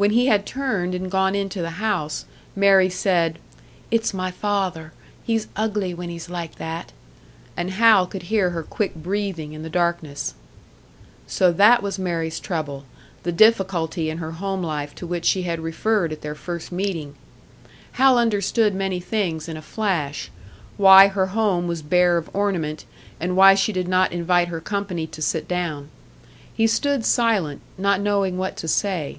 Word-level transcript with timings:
When 0.00 0.12
he 0.12 0.28
had 0.28 0.46
turned 0.46 0.94
and 0.94 1.10
gone 1.10 1.34
into 1.34 1.60
the 1.60 1.72
house, 1.72 2.24
Mary 2.56 2.88
said, 2.88 3.38
"It's 3.90 4.14
my 4.14 4.30
father. 4.30 4.94
He's 5.24 5.48
ugly 5.56 5.92
when 5.92 6.08
he's 6.08 6.30
like 6.30 6.54
that." 6.54 6.90
And 7.54 7.72
Hal 7.72 8.06
could 8.06 8.22
hear 8.22 8.48
her 8.48 8.62
quick 8.62 8.94
breathing 8.94 9.52
in 9.52 9.62
the 9.62 9.68
darkness. 9.68 10.32
So 11.26 11.52
that 11.52 11.82
was 11.82 11.98
Mary's 11.98 12.40
trouble 12.40 12.86
the 13.24 13.30
difficulty 13.32 14.08
in 14.08 14.16
her 14.16 14.30
home 14.30 14.62
life 14.62 14.94
to 14.94 15.06
which 15.06 15.26
she 15.26 15.42
had 15.42 15.60
referred 15.60 16.12
at 16.14 16.22
their 16.22 16.34
first 16.34 16.72
meeting! 16.72 17.14
Hal 17.92 18.16
understood 18.16 18.74
many 18.74 19.00
things 19.00 19.50
in 19.50 19.58
a 19.58 19.60
flash 19.60 20.30
why 20.78 21.08
her 21.08 21.26
home 21.26 21.66
was 21.66 21.82
bare 21.82 22.16
of 22.16 22.30
ornament, 22.34 22.86
and 23.20 23.36
why 23.36 23.54
she 23.54 23.70
did 23.70 23.86
not 23.86 24.12
invite 24.12 24.48
her 24.48 24.62
company 24.62 25.06
to 25.08 25.20
sit 25.20 25.46
down. 25.46 25.90
He 26.54 26.66
stood 26.66 27.04
silent, 27.04 27.60
not 27.76 28.00
knowing 28.00 28.38
what 28.38 28.56
to 28.56 28.66
say. 28.66 29.18